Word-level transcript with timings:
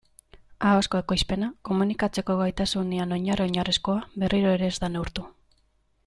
Ahozko 0.67 1.01
ekoizpena, 1.01 1.49
komunikatzeko 1.69 2.37
gaitasunean 2.41 3.13
oinarri-oinarrizkoa, 3.17 3.99
berriro 4.23 4.55
ere 4.59 4.71
ez 4.73 4.77
da 4.85 4.91
neurtu. 4.95 5.27